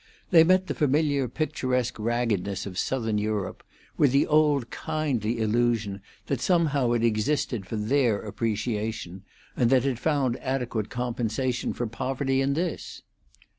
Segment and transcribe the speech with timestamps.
[0.31, 3.63] They met the familiar picturesque raggedness of Southern Europe
[3.99, 9.21] with the old kindly illusion that somehow it existed for their appreciation,
[9.55, 13.03] and that it found adequate compensation for poverty in this.